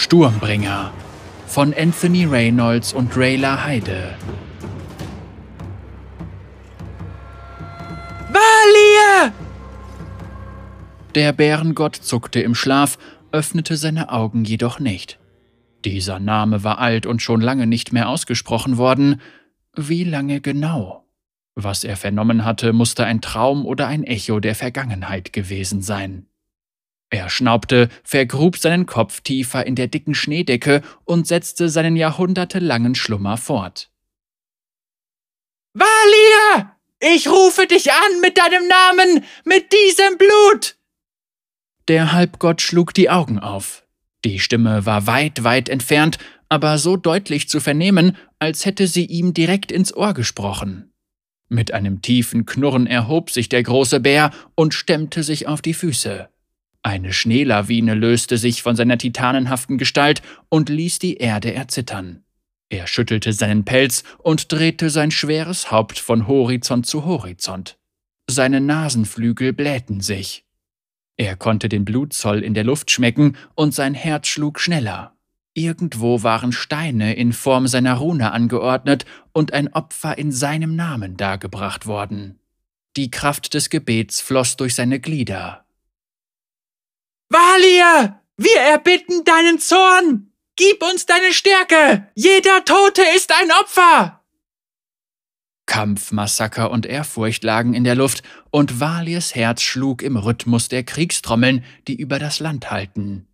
Sturmbringer 0.00 0.92
von 1.46 1.74
Anthony 1.74 2.24
Reynolds 2.24 2.94
und 2.94 3.14
Rayla 3.18 3.64
Heide. 3.64 4.14
Valia! 8.32 9.30
Der 11.14 11.32
Bärengott 11.34 11.96
zuckte 11.96 12.40
im 12.40 12.54
Schlaf, 12.54 12.96
öffnete 13.30 13.76
seine 13.76 14.10
Augen 14.10 14.44
jedoch 14.44 14.80
nicht. 14.80 15.18
Dieser 15.84 16.18
Name 16.18 16.64
war 16.64 16.78
alt 16.78 17.04
und 17.04 17.20
schon 17.20 17.42
lange 17.42 17.66
nicht 17.66 17.92
mehr 17.92 18.08
ausgesprochen 18.08 18.78
worden. 18.78 19.20
Wie 19.76 20.04
lange 20.04 20.40
genau? 20.40 21.04
Was 21.54 21.84
er 21.84 21.98
vernommen 21.98 22.46
hatte, 22.46 22.72
musste 22.72 23.04
ein 23.04 23.20
Traum 23.20 23.66
oder 23.66 23.86
ein 23.86 24.04
Echo 24.04 24.40
der 24.40 24.54
Vergangenheit 24.54 25.34
gewesen 25.34 25.82
sein. 25.82 26.29
Er 27.10 27.28
schnaubte, 27.28 27.88
vergrub 28.04 28.56
seinen 28.56 28.86
Kopf 28.86 29.20
tiefer 29.20 29.66
in 29.66 29.74
der 29.74 29.88
dicken 29.88 30.14
Schneedecke 30.14 30.82
und 31.04 31.26
setzte 31.26 31.68
seinen 31.68 31.96
jahrhundertelangen 31.96 32.94
Schlummer 32.94 33.36
fort. 33.36 33.90
Valia! 35.74 36.76
Ich 37.00 37.28
rufe 37.28 37.66
dich 37.66 37.90
an 37.90 38.20
mit 38.20 38.38
deinem 38.38 38.68
Namen, 38.68 39.24
mit 39.44 39.72
diesem 39.72 40.18
Blut! 40.18 40.76
Der 41.88 42.12
Halbgott 42.12 42.62
schlug 42.62 42.94
die 42.94 43.10
Augen 43.10 43.40
auf. 43.40 43.84
Die 44.24 44.38
Stimme 44.38 44.86
war 44.86 45.06
weit, 45.06 45.42
weit 45.42 45.68
entfernt, 45.68 46.18
aber 46.48 46.78
so 46.78 46.96
deutlich 46.96 47.48
zu 47.48 47.58
vernehmen, 47.58 48.16
als 48.38 48.66
hätte 48.66 48.86
sie 48.86 49.06
ihm 49.06 49.34
direkt 49.34 49.72
ins 49.72 49.96
Ohr 49.96 50.14
gesprochen. 50.14 50.92
Mit 51.48 51.72
einem 51.72 52.02
tiefen 52.02 52.46
Knurren 52.46 52.86
erhob 52.86 53.30
sich 53.30 53.48
der 53.48 53.62
große 53.62 53.98
Bär 54.00 54.30
und 54.54 54.74
stemmte 54.74 55.24
sich 55.24 55.48
auf 55.48 55.62
die 55.62 55.74
Füße. 55.74 56.28
Eine 56.82 57.12
Schneelawine 57.12 57.94
löste 57.94 58.38
sich 58.38 58.62
von 58.62 58.74
seiner 58.74 58.96
titanenhaften 58.96 59.76
Gestalt 59.76 60.22
und 60.48 60.68
ließ 60.68 60.98
die 60.98 61.16
Erde 61.16 61.52
erzittern. 61.52 62.24
Er 62.70 62.86
schüttelte 62.86 63.32
seinen 63.32 63.64
Pelz 63.64 64.04
und 64.18 64.50
drehte 64.52 64.90
sein 64.90 65.10
schweres 65.10 65.70
Haupt 65.70 65.98
von 65.98 66.26
Horizont 66.26 66.86
zu 66.86 67.04
Horizont. 67.04 67.78
Seine 68.28 68.60
Nasenflügel 68.60 69.52
blähten 69.52 70.00
sich. 70.00 70.44
Er 71.16 71.36
konnte 71.36 71.68
den 71.68 71.84
Blutzoll 71.84 72.42
in 72.42 72.54
der 72.54 72.64
Luft 72.64 72.90
schmecken 72.90 73.36
und 73.54 73.74
sein 73.74 73.92
Herz 73.92 74.28
schlug 74.28 74.60
schneller. 74.60 75.16
Irgendwo 75.52 76.22
waren 76.22 76.52
Steine 76.52 77.14
in 77.14 77.32
Form 77.32 77.66
seiner 77.66 77.94
Rune 77.94 78.30
angeordnet 78.32 79.04
und 79.32 79.52
ein 79.52 79.72
Opfer 79.74 80.16
in 80.16 80.30
seinem 80.30 80.76
Namen 80.76 81.16
dargebracht 81.16 81.86
worden. 81.86 82.38
Die 82.96 83.10
Kraft 83.10 83.52
des 83.52 83.68
Gebets 83.68 84.20
floss 84.20 84.56
durch 84.56 84.74
seine 84.74 85.00
Glieder. 85.00 85.64
Valia! 87.30 88.20
Wir 88.36 88.58
erbitten 88.58 89.22
deinen 89.24 89.60
Zorn! 89.60 90.32
Gib 90.56 90.82
uns 90.82 91.06
deine 91.06 91.32
Stärke! 91.32 92.08
Jeder 92.16 92.64
Tote 92.64 93.02
ist 93.16 93.32
ein 93.32 93.52
Opfer! 93.52 94.20
Kampf, 95.66 96.10
Massaker 96.10 96.72
und 96.72 96.86
Ehrfurcht 96.86 97.44
lagen 97.44 97.74
in 97.74 97.84
der 97.84 97.94
Luft, 97.94 98.24
und 98.50 98.80
Valiers 98.80 99.36
Herz 99.36 99.62
schlug 99.62 100.02
im 100.02 100.16
Rhythmus 100.16 100.68
der 100.68 100.82
Kriegstrommeln, 100.82 101.64
die 101.86 101.94
über 101.94 102.18
das 102.18 102.40
Land 102.40 102.72
halten. 102.72 103.28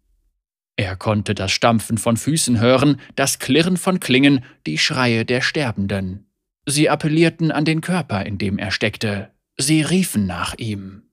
Er 0.77 0.97
konnte 0.97 1.35
das 1.35 1.53
Stampfen 1.53 1.97
von 1.97 2.19
Füßen 2.19 2.61
hören, 2.61 3.01
das 3.15 3.39
Klirren 3.39 3.79
von 3.79 3.99
Klingen, 3.99 4.45
die 4.67 4.77
Schreie 4.77 5.25
der 5.25 5.41
Sterbenden. 5.41 6.27
Sie 6.67 6.91
appellierten 6.91 7.51
an 7.51 7.65
den 7.65 7.81
Körper, 7.81 8.27
in 8.27 8.37
dem 8.37 8.59
er 8.59 8.73
steckte. 8.73 9.31
Sie 9.57 9.81
riefen 9.81 10.27
nach 10.27 10.55
ihm. 10.59 11.06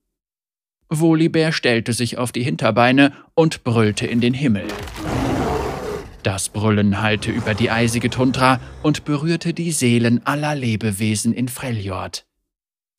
Wolibär 0.88 1.52
stellte 1.52 1.92
sich 1.92 2.18
auf 2.18 2.32
die 2.32 2.42
Hinterbeine 2.42 3.12
und 3.34 3.64
brüllte 3.64 4.06
in 4.06 4.20
den 4.20 4.34
Himmel. 4.34 4.64
Das 6.22 6.48
Brüllen 6.48 7.02
hallte 7.02 7.30
über 7.30 7.54
die 7.54 7.70
eisige 7.70 8.08
Tundra 8.08 8.58
und 8.82 9.04
berührte 9.04 9.52
die 9.52 9.72
Seelen 9.72 10.26
aller 10.26 10.54
Lebewesen 10.54 11.34
in 11.34 11.48
Freljord. 11.48 12.26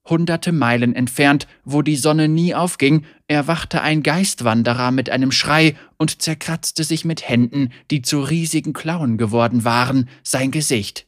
Hunderte 0.07 0.51
Meilen 0.51 0.95
entfernt, 0.95 1.47
wo 1.63 1.81
die 1.81 1.95
Sonne 1.95 2.27
nie 2.27 2.53
aufging, 2.53 3.05
erwachte 3.27 3.81
ein 3.81 4.03
Geistwanderer 4.03 4.91
mit 4.91 5.09
einem 5.09 5.31
Schrei 5.31 5.75
und 5.97 6.21
zerkratzte 6.21 6.83
sich 6.83 7.05
mit 7.05 7.27
Händen, 7.27 7.71
die 7.89 8.03
zu 8.03 8.21
riesigen 8.21 8.73
Klauen 8.73 9.17
geworden 9.17 9.63
waren, 9.63 10.07
sein 10.21 10.51
Gesicht. 10.51 11.07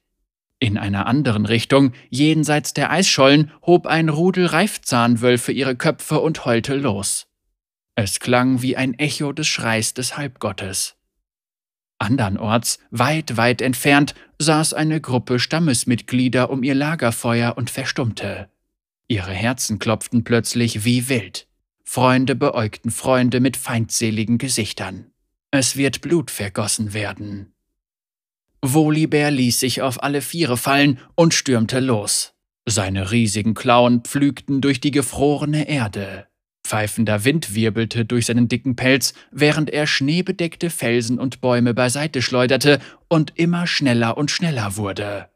In 0.60 0.78
einer 0.78 1.06
anderen 1.06 1.46
Richtung, 1.46 1.94
jenseits 2.10 2.74
der 2.74 2.90
Eisschollen, 2.90 3.52
hob 3.62 3.86
ein 3.86 4.10
Rudel 4.10 4.48
Reifzahnwölfe 4.48 5.52
ihre 5.52 5.76
Köpfe 5.76 6.20
und 6.20 6.46
heulte 6.46 6.76
los. 6.76 7.28
Es 7.96 8.20
klang 8.20 8.62
wie 8.62 8.76
ein 8.76 8.94
Echo 8.96 9.34
des 9.34 9.48
Schreis 9.48 9.94
des 9.94 10.18
Halbgottes. 10.18 10.96
Andernorts, 12.00 12.80
weit, 12.92 13.38
weit 13.38 13.62
entfernt, 13.62 14.14
saß 14.40 14.74
eine 14.74 15.02
Gruppe 15.02 15.40
Stammesmitglieder 15.40 16.50
um 16.50 16.64
ihr 16.64 16.76
Lagerfeuer 16.76 17.58
und 17.58 17.70
verstummte. 17.70 18.50
Ihre 19.08 19.32
Herzen 19.32 19.80
klopften 19.80 20.24
plötzlich 20.24 20.86
wie 20.86 21.10
wild. 21.10 21.48
Freunde 21.84 22.36
beäugten 22.36 22.92
Freunde 22.92 23.40
mit 23.40 23.58
feindseligen 23.58 24.38
Gesichtern. 24.38 25.12
Es 25.50 25.76
wird 25.76 26.02
Blut 26.02 26.30
vergossen 26.30 26.94
werden. 26.94 27.54
Wolibär 28.62 29.32
ließ 29.32 29.60
sich 29.60 29.82
auf 29.82 30.04
alle 30.04 30.22
Viere 30.22 30.58
fallen 30.58 31.00
und 31.16 31.34
stürmte 31.34 31.80
los. 31.80 32.34
Seine 32.66 33.12
riesigen 33.12 33.54
Klauen 33.54 34.02
pflügten 34.02 34.62
durch 34.62 34.82
die 34.82 34.92
gefrorene 34.92 35.70
Erde. 35.70 36.28
Pfeifender 36.68 37.24
Wind 37.24 37.56
wirbelte 37.56 38.04
durch 38.04 38.26
seinen 38.26 38.50
dicken 38.50 38.76
Pelz, 38.76 39.14
während 39.32 39.70
er 39.70 39.88
schneebedeckte 39.88 40.70
Felsen 40.70 41.18
und 41.18 41.40
Bäume 41.40 41.74
beiseite 41.74 42.22
schleuderte 42.22 42.80
und 43.08 43.32
immer 43.36 43.68
schneller 43.68 44.18
und 44.18 44.32
schneller 44.32 44.76
wurde. 44.76 45.30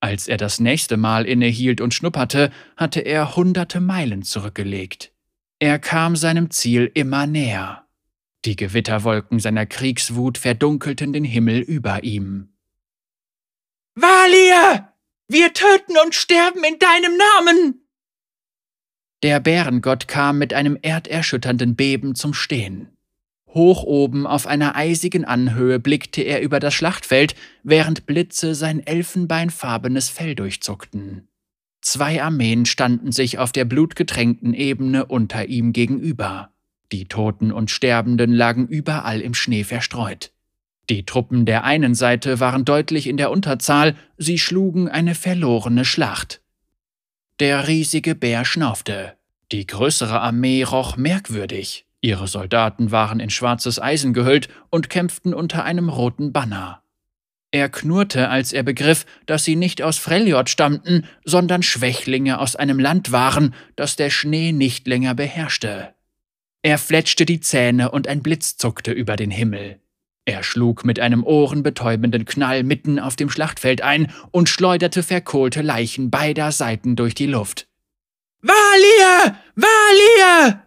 Als 0.00 0.28
er 0.28 0.36
das 0.36 0.60
nächste 0.60 0.98
Mal 0.98 1.24
innehielt 1.24 1.80
und 1.80 1.94
schnupperte, 1.94 2.50
hatte 2.76 3.00
er 3.00 3.34
hunderte 3.34 3.80
Meilen 3.80 4.22
zurückgelegt. 4.22 5.12
Er 5.58 5.78
kam 5.78 6.16
seinem 6.16 6.50
Ziel 6.50 6.90
immer 6.92 7.26
näher. 7.26 7.86
Die 8.44 8.56
Gewitterwolken 8.56 9.38
seiner 9.38 9.64
Kriegswut 9.64 10.36
verdunkelten 10.36 11.14
den 11.14 11.24
Himmel 11.24 11.60
über 11.60 12.04
ihm. 12.04 12.50
Valia! 13.96 14.92
Wir 15.28 15.52
töten 15.52 15.94
und 16.04 16.14
sterben 16.16 16.64
in 16.64 16.78
deinem 16.80 17.16
Namen! 17.16 17.86
Der 19.22 19.38
Bärengott 19.38 20.08
kam 20.08 20.38
mit 20.38 20.52
einem 20.52 20.76
erderschütternden 20.82 21.76
Beben 21.76 22.16
zum 22.16 22.34
Stehen. 22.34 22.88
Hoch 23.46 23.84
oben 23.84 24.26
auf 24.26 24.48
einer 24.48 24.74
eisigen 24.74 25.24
Anhöhe 25.24 25.78
blickte 25.78 26.22
er 26.22 26.42
über 26.42 26.58
das 26.58 26.74
Schlachtfeld, 26.74 27.36
während 27.62 28.04
Blitze 28.04 28.56
sein 28.56 28.84
elfenbeinfarbenes 28.84 30.10
Fell 30.10 30.34
durchzuckten. 30.34 31.28
Zwei 31.80 32.20
Armeen 32.20 32.66
standen 32.66 33.12
sich 33.12 33.38
auf 33.38 33.52
der 33.52 33.64
blutgetränkten 33.64 34.54
Ebene 34.54 35.06
unter 35.06 35.46
ihm 35.46 35.72
gegenüber. 35.72 36.52
Die 36.90 37.06
Toten 37.06 37.52
und 37.52 37.70
Sterbenden 37.70 38.32
lagen 38.32 38.66
überall 38.66 39.20
im 39.20 39.34
Schnee 39.34 39.62
verstreut. 39.62 40.33
Die 40.90 41.06
Truppen 41.06 41.46
der 41.46 41.64
einen 41.64 41.94
Seite 41.94 42.40
waren 42.40 42.64
deutlich 42.64 43.06
in 43.06 43.16
der 43.16 43.30
Unterzahl, 43.30 43.96
sie 44.18 44.38
schlugen 44.38 44.88
eine 44.88 45.14
verlorene 45.14 45.84
Schlacht. 45.84 46.42
Der 47.40 47.66
riesige 47.66 48.14
Bär 48.14 48.44
schnaufte. 48.44 49.14
Die 49.50 49.66
größere 49.66 50.20
Armee 50.20 50.62
roch 50.62 50.96
merkwürdig. 50.96 51.86
Ihre 52.00 52.28
Soldaten 52.28 52.90
waren 52.90 53.18
in 53.18 53.30
schwarzes 53.30 53.80
Eisen 53.80 54.12
gehüllt 54.12 54.48
und 54.70 54.90
kämpften 54.90 55.32
unter 55.32 55.64
einem 55.64 55.88
roten 55.88 56.32
Banner. 56.32 56.82
Er 57.50 57.68
knurrte, 57.68 58.28
als 58.28 58.52
er 58.52 58.62
begriff, 58.62 59.06
dass 59.26 59.44
sie 59.44 59.56
nicht 59.56 59.80
aus 59.80 59.96
Freljord 59.98 60.50
stammten, 60.50 61.06
sondern 61.24 61.62
Schwächlinge 61.62 62.40
aus 62.40 62.56
einem 62.56 62.78
Land 62.78 63.12
waren, 63.12 63.54
das 63.76 63.96
der 63.96 64.10
Schnee 64.10 64.52
nicht 64.52 64.86
länger 64.86 65.14
beherrschte. 65.14 65.94
Er 66.62 66.78
fletschte 66.78 67.24
die 67.24 67.40
Zähne 67.40 67.90
und 67.90 68.08
ein 68.08 68.22
Blitz 68.22 68.56
zuckte 68.56 68.90
über 68.90 69.16
den 69.16 69.30
Himmel. 69.30 69.78
Er 70.26 70.42
schlug 70.42 70.84
mit 70.84 71.00
einem 71.00 71.22
ohrenbetäubenden 71.22 72.24
Knall 72.24 72.62
mitten 72.62 72.98
auf 72.98 73.16
dem 73.16 73.28
Schlachtfeld 73.28 73.82
ein 73.82 74.10
und 74.30 74.48
schleuderte 74.48 75.02
verkohlte 75.02 75.60
Leichen 75.60 76.10
beider 76.10 76.50
Seiten 76.50 76.96
durch 76.96 77.14
die 77.14 77.26
Luft. 77.26 77.68
Valia! 78.40 79.38
Valia! 79.54 80.66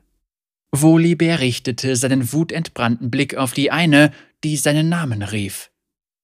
Volibär 0.72 1.40
richtete 1.40 1.96
seinen 1.96 2.32
wutentbrannten 2.32 3.10
Blick 3.10 3.36
auf 3.36 3.54
die 3.54 3.72
eine, 3.72 4.12
die 4.44 4.58
seinen 4.58 4.90
Namen 4.90 5.24
rief. 5.24 5.72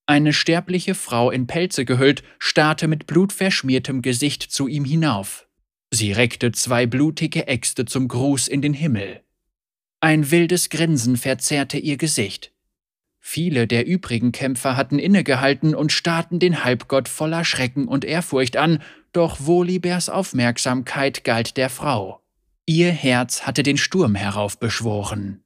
Eine 0.05 0.33
sterbliche 0.33 0.95
Frau 0.95 1.31
in 1.31 1.47
Pelze 1.47 1.85
gehüllt 1.85 2.23
starrte 2.37 2.87
mit 2.87 3.07
blutverschmiertem 3.07 4.01
Gesicht 4.01 4.43
zu 4.43 4.67
ihm 4.67 4.85
hinauf. 4.85 5.47
Sie 5.91 6.11
reckte 6.11 6.51
zwei 6.51 6.85
blutige 6.85 7.47
Äxte 7.47 7.85
zum 7.85 8.07
Gruß 8.07 8.47
in 8.47 8.61
den 8.61 8.73
Himmel. 8.73 9.21
Ein 10.01 10.29
wildes 10.29 10.69
Grinsen 10.69 11.17
verzerrte 11.17 11.77
ihr 11.77 11.97
Gesicht. 11.97 12.52
Viele 13.25 13.67
der 13.67 13.87
übrigen 13.87 14.33
Kämpfer 14.33 14.75
hatten 14.75 14.99
innegehalten 14.99 15.75
und 15.75 15.93
starrten 15.93 16.39
den 16.39 16.65
Halbgott 16.65 17.07
voller 17.07 17.45
Schrecken 17.45 17.87
und 17.87 18.03
Ehrfurcht 18.03 18.57
an, 18.57 18.83
doch 19.13 19.37
Wolibers 19.39 20.09
Aufmerksamkeit 20.09 21.23
galt 21.23 21.55
der 21.55 21.69
Frau. 21.69 22.19
Ihr 22.65 22.91
Herz 22.91 23.43
hatte 23.43 23.63
den 23.63 23.77
Sturm 23.77 24.15
heraufbeschworen. 24.15 25.41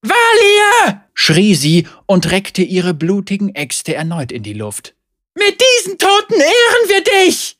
Valia! 0.00 1.04
schrie 1.12 1.56
sie 1.56 1.88
und 2.06 2.30
reckte 2.30 2.62
ihre 2.62 2.94
blutigen 2.94 3.52
Äxte 3.54 3.94
erneut 3.96 4.30
in 4.30 4.44
die 4.44 4.54
Luft. 4.54 4.94
Mit 5.34 5.60
diesen 5.60 5.98
Toten 5.98 6.34
ehren 6.34 6.88
wir 6.88 7.02
dich! 7.02 7.58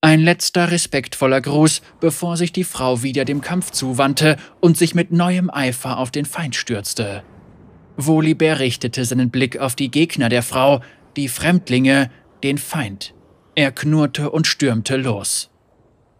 Ein 0.00 0.20
letzter 0.20 0.70
respektvoller 0.70 1.42
Gruß, 1.42 1.82
bevor 2.00 2.38
sich 2.38 2.50
die 2.50 2.64
Frau 2.64 3.02
wieder 3.02 3.26
dem 3.26 3.42
Kampf 3.42 3.72
zuwandte 3.72 4.38
und 4.60 4.78
sich 4.78 4.94
mit 4.94 5.12
neuem 5.12 5.50
Eifer 5.50 5.98
auf 5.98 6.10
den 6.10 6.24
Feind 6.24 6.56
stürzte. 6.56 7.22
Volibear 7.96 8.58
richtete 8.58 9.04
seinen 9.04 9.30
Blick 9.30 9.58
auf 9.58 9.74
die 9.74 9.90
Gegner 9.90 10.28
der 10.28 10.42
Frau, 10.42 10.80
die 11.16 11.28
Fremdlinge, 11.28 12.10
den 12.42 12.58
Feind. 12.58 13.14
Er 13.54 13.70
knurrte 13.70 14.30
und 14.30 14.46
stürmte 14.46 14.96
los. 14.96 15.50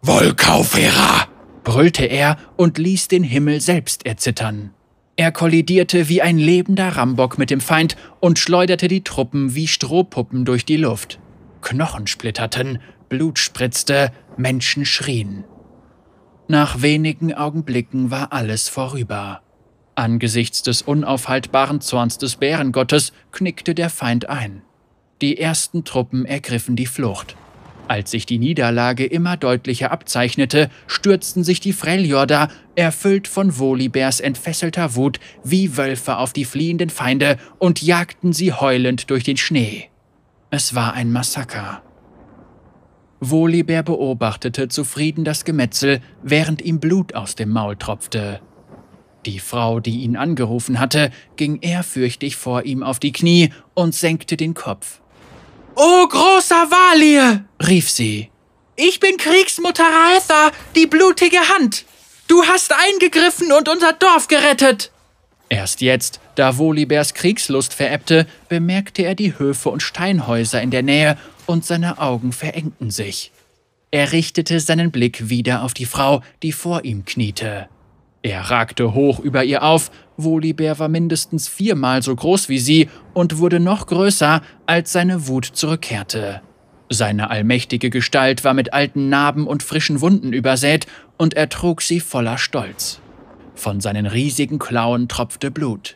Volkaufera! 0.01 1.27
brüllte 1.63 2.05
er 2.05 2.37
und 2.57 2.77
ließ 2.77 3.07
den 3.07 3.23
Himmel 3.23 3.59
selbst 3.59 4.05
erzittern. 4.05 4.71
Er 5.17 5.31
kollidierte 5.31 6.09
wie 6.09 6.21
ein 6.21 6.37
lebender 6.37 6.89
Rambock 6.89 7.37
mit 7.37 7.49
dem 7.49 7.61
Feind 7.61 7.95
und 8.19 8.37
schleuderte 8.37 8.87
die 8.87 9.03
Truppen 9.03 9.55
wie 9.55 9.67
Strohpuppen 9.67 10.45
durch 10.45 10.65
die 10.65 10.77
Luft. 10.77 11.19
Knochen 11.61 12.05
splitterten, 12.05 12.79
Blut 13.09 13.39
spritzte, 13.39 14.11
Menschen 14.37 14.85
schrien. 14.85 15.45
Nach 16.47 16.81
wenigen 16.81 17.33
Augenblicken 17.33 18.11
war 18.11 18.31
alles 18.31 18.69
vorüber. 18.69 19.41
Angesichts 19.95 20.61
des 20.61 20.81
unaufhaltbaren 20.81 21.79
Zorns 21.79 22.17
des 22.17 22.35
Bärengottes 22.35 23.13
knickte 23.31 23.73
der 23.73 23.89
Feind 23.89 24.29
ein. 24.29 24.61
Die 25.21 25.39
ersten 25.39 25.85
Truppen 25.85 26.25
ergriffen 26.25 26.75
die 26.75 26.85
Flucht. 26.85 27.37
Als 27.87 28.11
sich 28.11 28.25
die 28.25 28.39
Niederlage 28.39 29.05
immer 29.05 29.37
deutlicher 29.37 29.91
abzeichnete, 29.91 30.69
stürzten 30.87 31.43
sich 31.43 31.59
die 31.59 31.71
Freljorda, 31.71 32.49
erfüllt 32.75 33.27
von 33.27 33.57
Volibers 33.57 34.19
entfesselter 34.19 34.95
Wut, 34.95 35.19
wie 35.43 35.77
Wölfe 35.77 36.17
auf 36.17 36.33
die 36.33 36.45
fliehenden 36.45 36.89
Feinde 36.89 37.37
und 37.57 37.81
jagten 37.81 38.33
sie 38.33 38.51
heulend 38.51 39.09
durch 39.09 39.23
den 39.23 39.37
Schnee. 39.37 39.89
Es 40.49 40.75
war 40.75 40.93
ein 40.93 41.11
Massaker. 41.11 41.83
Volibear 43.19 43.83
beobachtete 43.83 44.67
zufrieden 44.67 45.23
das 45.23 45.45
Gemetzel, 45.45 46.01
während 46.21 46.61
ihm 46.61 46.79
Blut 46.79 47.15
aus 47.15 47.35
dem 47.35 47.49
Maul 47.49 47.77
tropfte. 47.77 48.41
Die 49.25 49.39
Frau, 49.39 49.79
die 49.79 50.01
ihn 50.01 50.17
angerufen 50.17 50.79
hatte, 50.79 51.11
ging 51.35 51.59
ehrfürchtig 51.61 52.35
vor 52.35 52.63
ihm 52.63 52.83
auf 52.83 52.99
die 52.99 53.11
Knie 53.11 53.51
und 53.73 53.95
senkte 53.95 54.37
den 54.37 54.53
Kopf. 54.53 54.99
O 55.75 56.07
großer 56.07 56.69
Valir, 56.69 57.43
rief 57.67 57.89
sie. 57.89 58.29
Ich 58.75 58.99
bin 58.99 59.17
Kriegsmutter 59.17 59.83
Raetha, 59.83 60.51
die 60.75 60.85
blutige 60.85 61.39
Hand. 61.55 61.85
Du 62.27 62.43
hast 62.43 62.73
eingegriffen 62.73 63.51
und 63.51 63.67
unser 63.67 63.93
Dorf 63.93 64.27
gerettet. 64.27 64.91
Erst 65.49 65.81
jetzt, 65.81 66.19
da 66.35 66.57
Volibers 66.57 67.13
Kriegslust 67.13 67.73
verebbte, 67.73 68.27
bemerkte 68.49 69.03
er 69.03 69.15
die 69.15 69.37
Höfe 69.37 69.69
und 69.69 69.81
Steinhäuser 69.81 70.61
in 70.61 70.71
der 70.71 70.83
Nähe 70.83 71.17
und 71.45 71.65
seine 71.65 71.99
Augen 71.99 72.31
verengten 72.31 72.91
sich. 72.91 73.31
Er 73.91 74.11
richtete 74.11 74.59
seinen 74.59 74.91
Blick 74.91 75.29
wieder 75.29 75.63
auf 75.63 75.73
die 75.73 75.85
Frau, 75.85 76.21
die 76.43 76.51
vor 76.51 76.83
ihm 76.83 77.05
kniete. 77.05 77.69
Er 78.25 78.41
ragte 78.49 78.95
hoch 78.95 79.19
über 79.19 79.43
ihr 79.43 79.61
auf, 79.61 79.91
Volibär 80.17 80.79
war 80.79 80.87
mindestens 80.89 81.47
viermal 81.47 82.01
so 82.01 82.15
groß 82.15 82.49
wie 82.49 82.57
sie 82.57 82.89
und 83.13 83.37
wurde 83.37 83.59
noch 83.59 83.85
größer, 83.85 84.41
als 84.65 84.91
seine 84.91 85.27
Wut 85.27 85.45
zurückkehrte. 85.45 86.41
Seine 86.89 87.29
allmächtige 87.29 87.91
Gestalt 87.91 88.43
war 88.43 88.55
mit 88.55 88.73
alten 88.73 89.09
Narben 89.09 89.45
und 89.45 89.61
frischen 89.61 90.01
Wunden 90.01 90.33
übersät, 90.33 90.87
und 91.17 91.35
er 91.35 91.49
trug 91.49 91.83
sie 91.83 91.99
voller 91.99 92.39
Stolz. 92.39 92.99
Von 93.53 93.79
seinen 93.79 94.07
riesigen 94.07 94.57
Klauen 94.57 95.07
tropfte 95.07 95.51
Blut. 95.51 95.95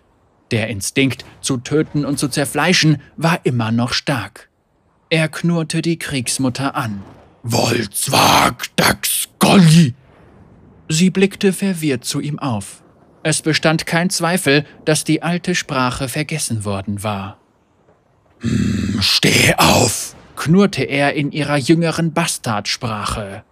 Der 0.52 0.68
Instinkt, 0.68 1.26
zu 1.42 1.58
töten 1.58 2.06
und 2.06 2.20
zu 2.20 2.28
zerfleischen, 2.28 3.02
war 3.18 3.40
immer 3.42 3.72
noch 3.72 3.92
stark. 3.92 4.50
Er 5.10 5.30
knurrte 5.30 5.82
die 5.82 5.98
Kriegsmutter 5.98 6.76
an. 6.76 7.02
Volzwag 7.42 8.68
dax 8.76 9.30
Golli! 9.40 9.96
Sie 10.90 11.12
blickte 11.12 11.54
verwirrt 11.54 12.04
zu 12.04 12.20
ihm 12.20 12.40
auf. 12.40 12.82
Es 13.22 13.44
bestand 13.44 13.86
kein 13.86 14.10
Zweifel, 14.10 14.66
dass 14.86 15.04
die 15.04 15.22
alte 15.22 15.54
Sprache 15.54 16.10
vergessen 16.10 16.66
worden 16.66 17.04
war. 17.04 17.38
Hm, 18.40 18.98
steh 19.00 19.54
auf, 19.58 20.16
knurrte 20.36 20.84
er 20.84 21.14
in 21.14 21.32
ihrer 21.32 21.58
jüngeren 21.58 22.14
Bastardsprache. 22.14 23.44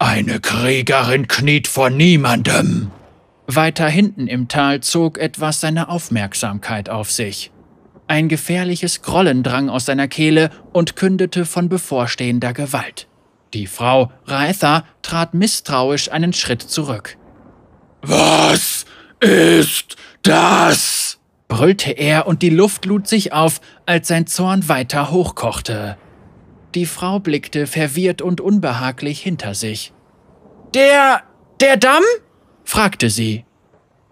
Eine 0.00 0.40
Kriegerin 0.40 1.28
kniet 1.28 1.68
vor 1.68 1.90
niemandem. 1.90 2.90
Weiter 3.46 3.88
hinten 3.88 4.26
im 4.26 4.48
Tal 4.48 4.80
zog 4.80 5.18
etwas 5.18 5.60
seine 5.60 5.88
Aufmerksamkeit 5.88 6.88
auf 6.88 7.10
sich. 7.10 7.52
Ein 8.08 8.28
gefährliches 8.28 9.02
Grollen 9.02 9.42
drang 9.42 9.68
aus 9.68 9.86
seiner 9.86 10.08
Kehle 10.08 10.50
und 10.72 10.96
kündete 10.96 11.44
von 11.44 11.68
bevorstehender 11.68 12.52
Gewalt. 12.52 13.06
Die 13.54 13.68
Frau 13.68 14.10
Raetha 14.26 14.84
trat 15.02 15.32
misstrauisch 15.32 16.10
einen 16.10 16.32
Schritt 16.32 16.60
zurück. 16.60 17.16
Was 18.02 18.84
ist 19.20 19.96
das? 20.22 21.18
brüllte 21.46 21.92
er 21.92 22.26
und 22.26 22.42
die 22.42 22.50
Luft 22.50 22.84
lud 22.84 23.06
sich 23.06 23.32
auf, 23.32 23.60
als 23.86 24.08
sein 24.08 24.26
Zorn 24.26 24.68
weiter 24.68 25.12
hochkochte. 25.12 25.96
Die 26.74 26.86
Frau 26.86 27.20
blickte 27.20 27.68
verwirrt 27.68 28.22
und 28.22 28.40
unbehaglich 28.40 29.20
hinter 29.20 29.54
sich. 29.54 29.92
Der. 30.74 31.22
der 31.60 31.76
Damm? 31.76 32.02
fragte 32.64 33.08
sie. 33.08 33.44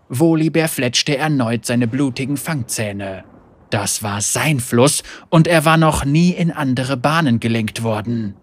Volibear 0.08 0.68
fletschte 0.68 1.16
erneut 1.16 1.66
seine 1.66 1.88
blutigen 1.88 2.36
Fangzähne. 2.36 3.24
Das 3.70 4.04
war 4.04 4.20
sein 4.20 4.60
Fluss 4.60 5.02
und 5.30 5.48
er 5.48 5.64
war 5.64 5.78
noch 5.78 6.04
nie 6.04 6.30
in 6.30 6.52
andere 6.52 6.96
Bahnen 6.96 7.40
gelenkt 7.40 7.82
worden. 7.82 8.36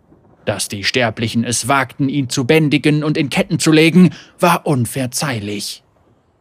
Dass 0.50 0.68
die 0.68 0.84
Sterblichen 0.84 1.44
es 1.44 1.68
wagten, 1.68 2.10
ihn 2.10 2.28
zu 2.28 2.44
bändigen 2.44 3.04
und 3.04 3.18
in 3.18 3.30
Ketten 3.30 3.60
zu 3.60 3.72
legen, 3.72 4.10
war 4.40 4.66
unverzeihlich. 4.66 5.84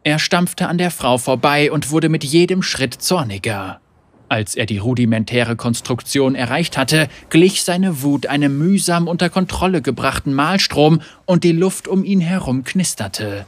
Er 0.03 0.17
stampfte 0.17 0.67
an 0.67 0.79
der 0.79 0.89
Frau 0.89 1.19
vorbei 1.19 1.71
und 1.71 1.91
wurde 1.91 2.09
mit 2.09 2.23
jedem 2.23 2.63
Schritt 2.63 2.95
zorniger. 2.95 3.81
Als 4.27 4.55
er 4.55 4.65
die 4.65 4.79
rudimentäre 4.79 5.55
Konstruktion 5.55 6.33
erreicht 6.33 6.75
hatte, 6.75 7.07
glich 7.29 7.61
seine 7.61 8.01
Wut 8.01 8.25
einem 8.25 8.57
mühsam 8.57 9.07
unter 9.07 9.29
Kontrolle 9.29 9.83
gebrachten 9.83 10.33
Mahlstrom 10.33 11.01
und 11.27 11.43
die 11.43 11.51
Luft 11.51 11.87
um 11.87 12.03
ihn 12.03 12.19
herum 12.19 12.63
knisterte. 12.63 13.45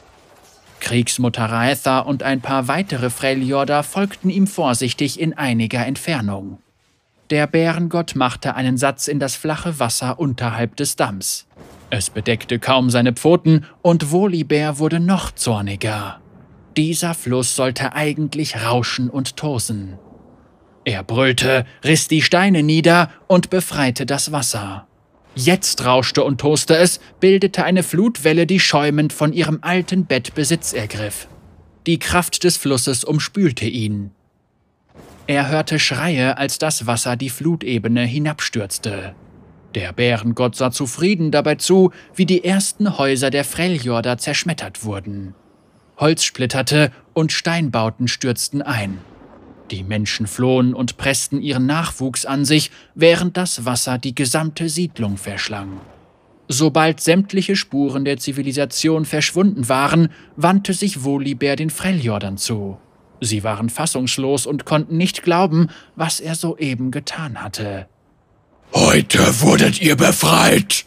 Kriegsmutter 0.80 1.46
Raetha 1.46 2.02
und 2.02 2.22
ein 2.22 2.42
paar 2.42 2.68
weitere 2.68 3.10
Freljorda 3.10 3.82
folgten 3.82 4.30
ihm 4.30 4.46
vorsichtig 4.46 5.20
in 5.20 5.36
einiger 5.36 5.84
Entfernung. 5.88 6.60
Der 7.32 7.48
Bärengott 7.48 8.16
machte 8.16 8.56
einen 8.56 8.78
Satz 8.78 9.08
in 9.08 9.18
das 9.18 9.38
flache 9.38 9.80
Wasser 9.80 10.20
unterhalb 10.20 10.76
des 10.76 10.98
Damms. 10.98 11.48
Es 11.90 12.10
bedeckte 12.10 12.60
kaum 12.60 12.90
seine 12.90 13.14
Pfoten 13.14 13.66
und 13.82 14.12
Volibär 14.12 14.80
wurde 14.80 15.00
noch 15.00 15.32
zorniger. 15.32 16.20
Dieser 16.76 17.14
Fluss 17.14 17.56
sollte 17.56 17.94
eigentlich 17.94 18.66
rauschen 18.66 19.10
und 19.10 19.38
tosen. 19.38 19.98
Er 20.84 21.04
brüllte, 21.04 21.66
riss 21.86 22.10
die 22.10 22.22
Steine 22.22 22.64
nieder 22.64 23.10
und 23.28 23.50
befreite 23.50 24.06
das 24.06 24.34
Wasser. 24.34 24.88
Jetzt 25.34 25.86
rauschte 25.86 26.26
und 26.26 26.42
toste 26.42 26.76
es, 26.76 27.00
bildete 27.22 27.64
eine 27.64 27.84
Flutwelle, 27.84 28.46
die 28.46 28.60
schäumend 28.60 29.14
von 29.14 29.32
ihrem 29.32 29.60
alten 29.62 30.06
Bett 30.06 30.36
Besitz 30.36 30.74
ergriff. 30.74 31.30
Die 31.88 31.98
Kraft 31.98 32.44
des 32.44 32.58
Flusses 32.58 33.06
umspülte 33.06 33.66
ihn. 33.66 34.12
Er 35.28 35.50
hörte 35.50 35.80
Schreie, 35.80 36.38
als 36.38 36.58
das 36.58 36.88
Wasser 36.88 37.16
die 37.16 37.30
Flutebene 37.30 38.04
hinabstürzte. 38.04 39.16
Der 39.76 39.94
Bärengott 39.94 40.56
sah 40.56 40.72
zufrieden 40.72 41.32
dabei 41.32 41.56
zu, 41.56 41.92
wie 42.16 42.26
die 42.26 42.44
ersten 42.44 42.98
Häuser 42.98 43.30
der 43.30 43.46
Freljorda 43.46 44.18
zerschmettert 44.18 44.84
wurden. 44.84 45.34
Holz 45.98 46.24
splitterte 46.24 46.92
und 47.14 47.32
Steinbauten 47.32 48.08
stürzten 48.08 48.62
ein. 48.62 48.98
Die 49.70 49.84
Menschen 49.84 50.28
flohen 50.28 50.74
und 50.74 50.98
pressten 50.98 51.42
ihren 51.42 51.66
Nachwuchs 51.66 52.26
an 52.26 52.44
sich, 52.44 52.72
während 52.96 53.38
das 53.38 53.64
Wasser 53.64 53.98
die 53.98 54.16
gesamte 54.16 54.68
Siedlung 54.68 55.16
verschlang. 55.16 55.80
Sobald 56.50 57.00
sämtliche 57.00 57.56
Spuren 57.56 58.04
der 58.04 58.18
Zivilisation 58.18 59.06
verschwunden 59.06 59.70
waren, 59.70 60.10
wandte 60.36 60.74
sich 60.74 61.06
Volibear 61.06 61.56
den 61.56 61.70
Freljordern 61.70 62.36
zu. 62.36 62.78
Sie 63.22 63.44
waren 63.44 63.70
fassungslos 63.70 64.48
und 64.48 64.66
konnten 64.66 64.98
nicht 64.98 65.22
glauben, 65.22 65.70
was 65.96 66.20
er 66.20 66.34
soeben 66.34 66.90
getan 66.90 67.42
hatte. 67.42 67.88
Heute 68.74 69.20
wurdet 69.42 69.80
ihr 69.80 69.96
befreit! 69.96 70.86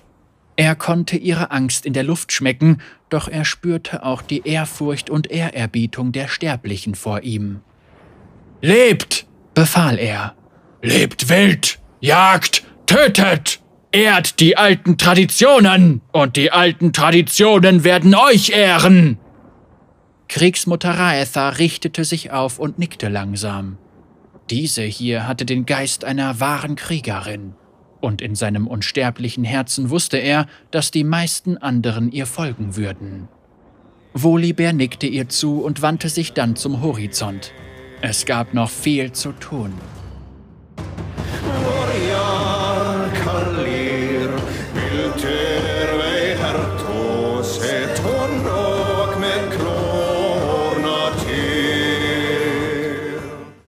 Er 0.56 0.74
konnte 0.74 1.16
ihre 1.16 1.50
Angst 1.52 1.86
in 1.86 1.92
der 1.92 2.02
Luft 2.02 2.32
schmecken, 2.32 2.80
doch 3.08 3.28
er 3.28 3.44
spürte 3.44 4.04
auch 4.04 4.20
die 4.20 4.42
Ehrfurcht 4.44 5.10
und 5.10 5.30
Ehrerbietung 5.30 6.12
der 6.12 6.28
Sterblichen 6.28 6.94
vor 6.94 7.22
ihm. 7.22 7.60
Lebt! 8.60 9.26
befahl 9.54 9.98
er. 9.98 10.34
Lebt 10.82 11.28
wild! 11.28 11.78
Jagt! 12.00 12.64
Tötet! 12.86 13.60
Ehrt 13.92 14.40
die 14.40 14.56
alten 14.56 14.98
Traditionen! 14.98 16.00
Und 16.10 16.36
die 16.36 16.50
alten 16.50 16.92
Traditionen 16.92 17.84
werden 17.84 18.14
euch 18.14 18.50
ehren! 18.50 19.18
Kriegsmutter 20.34 20.90
Raetha 20.90 21.50
richtete 21.50 22.04
sich 22.04 22.32
auf 22.32 22.58
und 22.58 22.76
nickte 22.76 23.08
langsam. 23.08 23.78
Diese 24.50 24.82
hier 24.82 25.28
hatte 25.28 25.44
den 25.44 25.64
Geist 25.64 26.04
einer 26.04 26.40
wahren 26.40 26.74
Kriegerin, 26.74 27.54
und 28.00 28.20
in 28.20 28.34
seinem 28.34 28.66
unsterblichen 28.66 29.44
Herzen 29.44 29.90
wusste 29.90 30.16
er, 30.16 30.48
dass 30.72 30.90
die 30.90 31.04
meisten 31.04 31.56
anderen 31.56 32.10
ihr 32.10 32.26
folgen 32.26 32.74
würden. 32.74 33.28
Volibear 34.12 34.72
nickte 34.72 35.06
ihr 35.06 35.28
zu 35.28 35.62
und 35.62 35.82
wandte 35.82 36.08
sich 36.08 36.32
dann 36.32 36.56
zum 36.56 36.82
Horizont. 36.82 37.52
Es 38.00 38.26
gab 38.26 38.54
noch 38.54 38.70
viel 38.70 39.12
zu 39.12 39.30
tun. 39.30 39.72